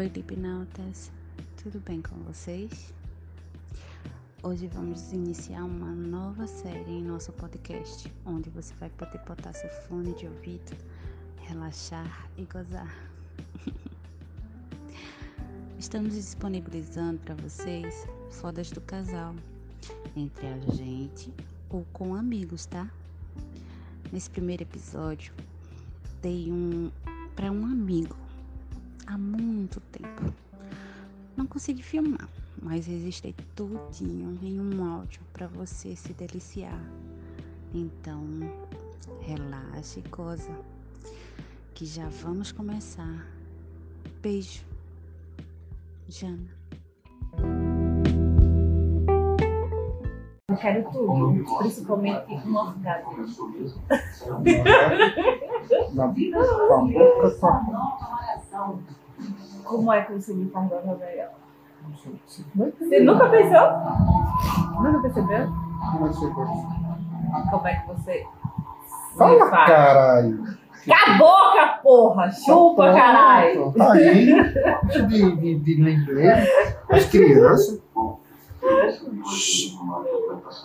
[0.00, 1.12] Oi, Lipnautas,
[1.62, 2.94] tudo bem com vocês?
[4.42, 9.68] Hoje vamos iniciar uma nova série em nosso podcast, onde você vai poder botar seu
[9.68, 10.74] fone de ouvido,
[11.42, 12.90] relaxar e gozar.
[15.78, 19.34] Estamos disponibilizando para vocês fodas do casal,
[20.16, 21.30] entre a gente
[21.68, 22.90] ou com amigos, tá?
[24.10, 25.34] Nesse primeiro episódio,
[26.22, 26.90] dei um
[27.36, 28.16] para um amigo
[29.10, 30.32] há muito tempo.
[31.36, 32.28] Não consegui filmar,
[32.62, 36.80] mas registrei tudinho em um áudio para você se deliciar.
[37.74, 38.24] Então,
[39.20, 40.56] relaxe e goza,
[41.74, 43.26] que já vamos começar.
[44.22, 44.62] Beijo,
[46.08, 46.60] Jana.
[50.48, 53.66] Eu quero tudo, principalmente uma orgasmo.
[55.94, 57.60] Na boca só.
[59.64, 60.50] Como é que você me
[60.96, 61.30] melhor?
[61.88, 62.44] Você
[62.78, 63.70] Você nunca pensou?
[64.82, 65.46] Nunca percebeu?
[67.50, 68.26] Como é que você.
[69.16, 70.60] Fala, caralho.
[70.86, 72.30] Cala a boca, porra!
[72.30, 73.72] Chupa, caralho!
[73.76, 74.32] Tá aí.
[75.08, 76.48] De, de, de inglês.
[76.88, 77.82] As crianças.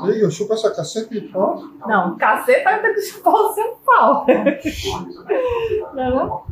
[0.03, 1.62] E aí, eu chupo essa caceta e pó.
[1.86, 4.25] Não, caceta ter que chupar o seu pau.
[5.94, 6.44] Não é não?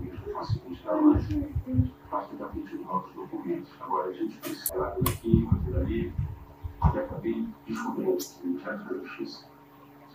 [3.83, 4.13] Agora a
[4.89, 6.13] gente precisa aqui, fazer ali.
[6.83, 9.45] E acabei descobrindo que o teatro da justiça.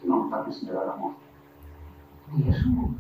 [0.01, 1.21] Senão não tá considerado a morte.
[2.33, 2.97] Mesmo?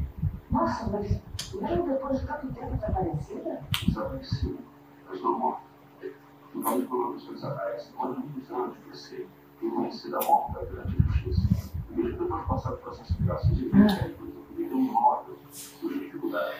[0.50, 1.20] Nossa, mas
[1.55, 3.61] mesmo depois de tanto tempo desaparecida?
[3.86, 4.58] Desaparecido.
[5.08, 5.61] Eu estou morto.
[6.55, 9.27] Então, quando a pessoa desaparece, pode muitos anos de você
[9.61, 11.72] reconhecer a morte da grande justiça.
[11.91, 15.36] E mesmo depois de passar por essas graças de Deus, por exemplo, eu um móvel,
[15.50, 16.56] surge dificuldade.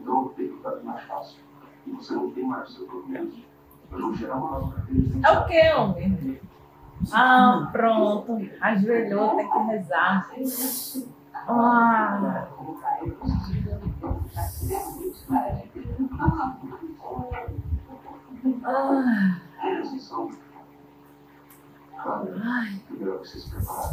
[0.00, 1.42] Então, optei pelo caminho mais fácil.
[1.86, 3.36] E você não tem mais o seu documento.
[5.22, 6.40] É o que, homem?
[7.12, 8.38] Ah, pronto.
[8.60, 10.30] Ajoelhou, tem que rezar.
[11.48, 12.48] Ah.
[18.64, 19.40] Ah.
[22.02, 22.24] Claro,
[22.90, 23.92] melhor que se preparar.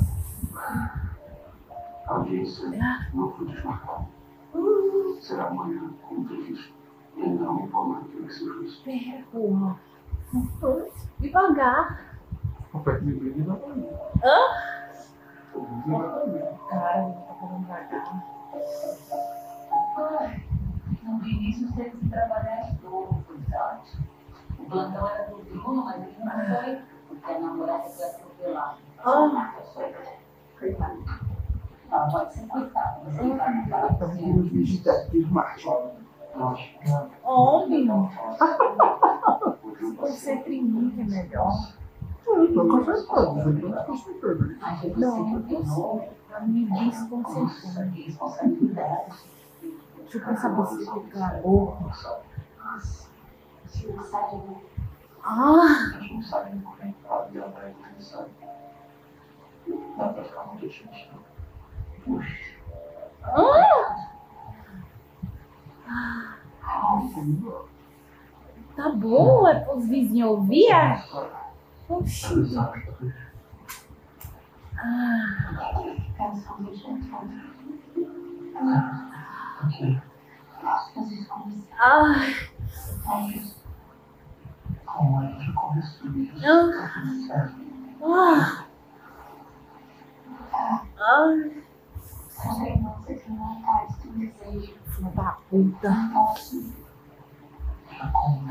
[2.08, 2.70] A audiência
[3.14, 4.08] não foi desmarcada.
[5.22, 6.74] Será amanhã, como previsto.
[7.16, 9.78] E não informar que vai ser o
[11.20, 12.18] Devagar.
[12.74, 13.90] Aperta de brilho e dá pra mim.
[16.70, 18.24] Cara, não tá falando devagar.
[19.98, 20.44] Ai,
[21.04, 23.82] no início teve que trabalhar em dobro, sabe?
[24.58, 28.78] O plantão era do Bruno, mas ele não foi, porque a namorada foi atropelada.
[29.06, 29.54] Ah.
[30.60, 31.04] Coitado.
[31.92, 34.60] Não, pode ser coitado, mas ele vai não falar vindo os cima.
[34.62, 35.72] vegetativos machos.
[37.24, 37.88] Homem,
[40.04, 41.74] pode ser priminho que é melhor.
[42.26, 43.40] Eu tô concentrado.
[43.40, 44.58] Eu tô concentrado.
[44.62, 46.10] A gente Não, sei.
[46.30, 47.92] Tá me desconcentrando.
[49.98, 50.86] Deixa eu pensar você
[53.88, 54.62] não sabe, né?
[55.24, 57.04] Ah, A gente não sabe como é que
[68.76, 70.72] tá bom, é pros vizinhos ouvir?
[70.72, 71.04] é?
[71.90, 72.56] Oxi.
[74.78, 75.54] Ah,
[76.18, 77.54] Quero só beijo no fundo.
[80.94, 82.36] Fazer como ai,
[84.86, 86.10] Como a gente começou
[88.04, 88.66] ah,
[90.54, 91.64] ah, ai,
[92.44, 92.94] Também não
[98.04, 98.44] Não posso.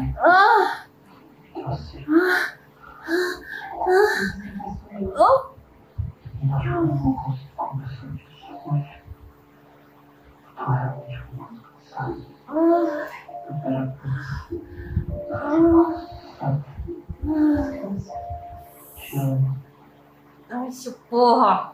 [21.10, 21.71] Como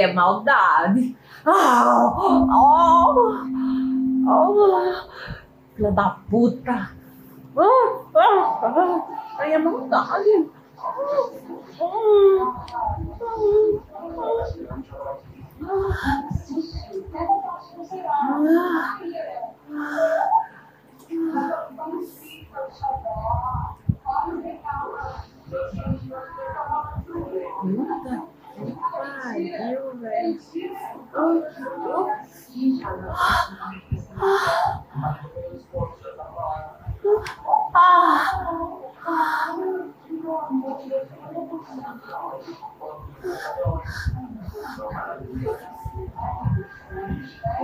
[0.00, 1.16] É maldade.
[1.44, 2.46] Ah, oh,
[4.28, 4.92] oh,
[5.74, 6.90] filha da puta.
[7.56, 8.90] Ah,
[9.38, 10.50] ai, é maldade.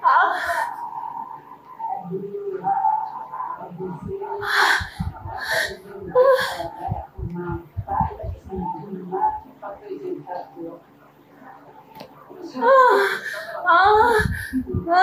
[0.03, 0.60] Ah.
[13.71, 14.93] 啊啊。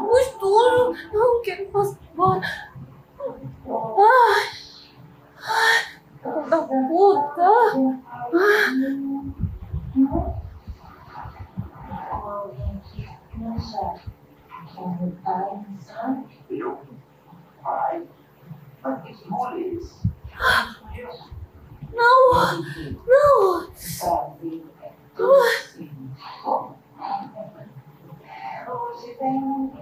[0.00, 1.12] alguns turnos.
[1.12, 1.66] Não, quero ir
[2.12, 2.40] embora.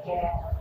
[0.09, 0.58] Yeah.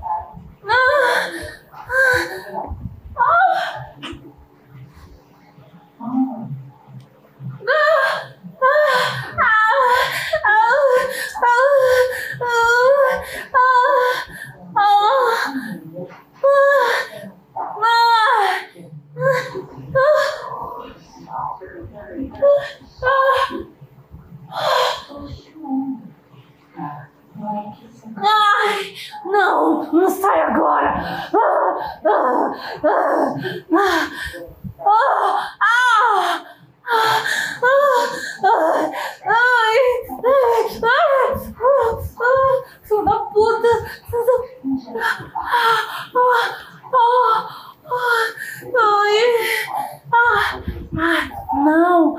[42.87, 43.67] Filho da puta!
[48.75, 49.17] Ai!
[50.97, 51.29] Ai!
[51.63, 52.17] Não!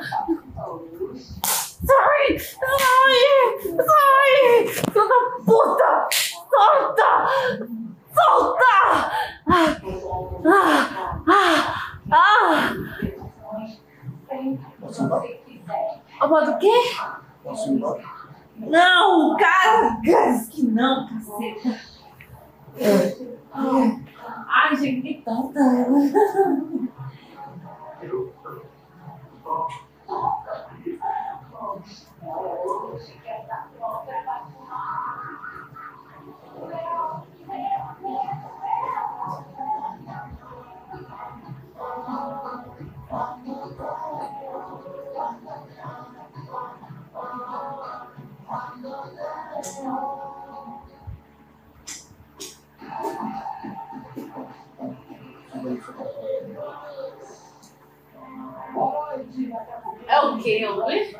[60.06, 61.16] É o que, é Uber?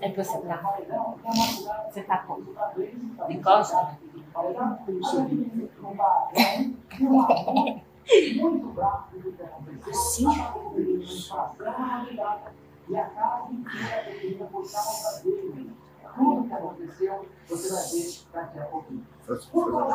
[0.00, 0.62] É pra sentar.
[1.88, 2.54] Você tá como?
[3.28, 3.96] De costas?
[9.92, 10.26] Sim.
[12.88, 15.74] E a casa inteira você vai
[16.16, 19.06] Tudo que aconteceu, você vai ver daqui a pouquinho.
[19.26, 19.94] Por favor,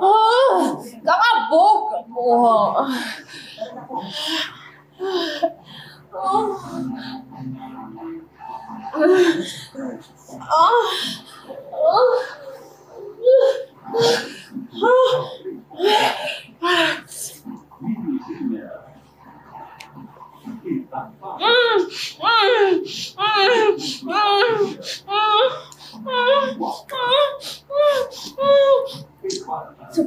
[0.00, 2.88] ah, cala a boca, porra!
[5.00, 5.28] Ah,
[11.70, 12.38] ah, ah,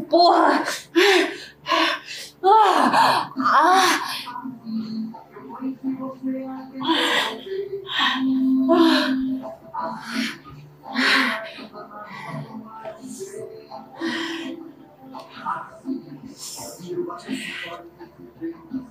[0.09, 0.65] Porra!
[3.03, 3.31] Ah!
[3.37, 4.01] Ah!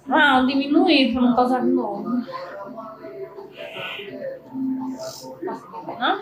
[0.08, 2.08] Ah, diminuir pra não passar de novo.
[6.00, 6.18] Hã?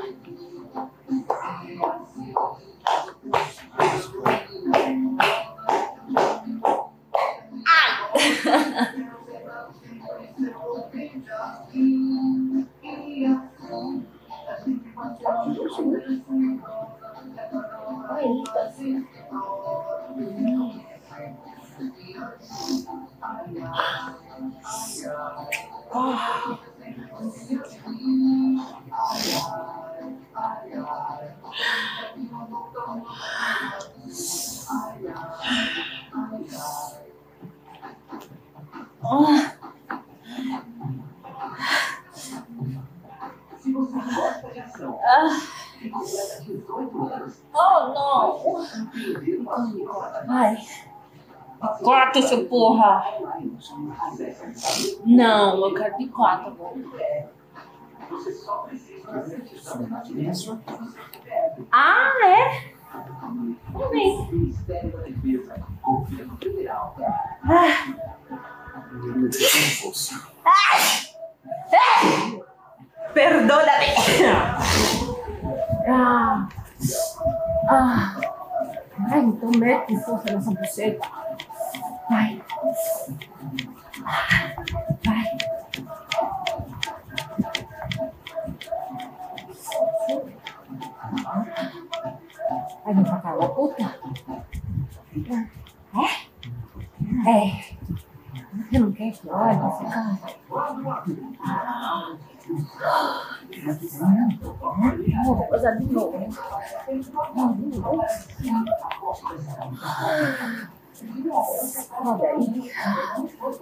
[47.55, 48.67] Oh, não.
[50.29, 50.59] Ai.
[51.83, 53.05] Corta, seu porra.
[55.05, 56.57] Não, eu quero de quatro.
[61.73, 62.78] Ah, é?
[63.21, 63.57] Vamos
[63.91, 64.29] ver.
[67.55, 67.89] Ah.
[73.15, 73.87] Perdóname.
[75.89, 76.49] Ah.
[77.69, 78.17] Ah.
[79.11, 81.07] Ai, então mete força nessa buceta.
[92.95, 93.83] Vem pra cá, da puta.
[95.95, 96.29] É?
[97.29, 97.65] É.
[98.71, 99.55] Você não quer esse cara?
[105.25, 106.29] Vou fazer de novo.
[111.91, 112.73] Roda aí.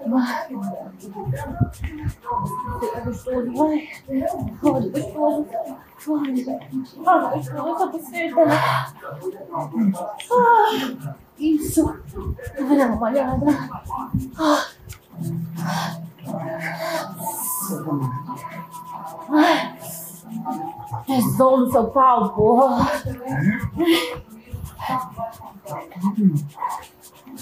[0.07, 0.49] Vai.
[2.81, 3.88] Fica gostoso, vai.
[4.62, 5.47] Roda gostoso.
[6.07, 6.37] Vai.
[7.05, 8.43] Roda gostoso essa buceta.
[10.33, 11.85] Ah, Isso.
[11.85, 13.47] Vai dar uma olhada.
[14.38, 14.66] Ah.
[19.31, 19.76] Ai.
[21.07, 22.87] Rezou no seu pau, porra.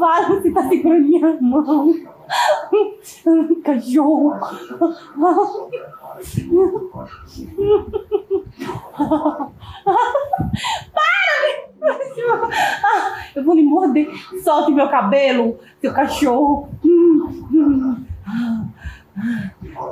[0.00, 1.94] Vale, você tá segurando minha mão!
[3.62, 4.32] Cachorro!
[10.94, 11.50] Para!
[13.36, 14.08] Eu vou lhe morder!
[14.42, 16.70] Solte meu cabelo, seu cachorro!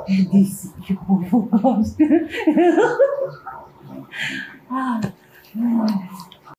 [0.07, 2.03] É disso que o povo gosta.
[4.71, 4.99] Ah.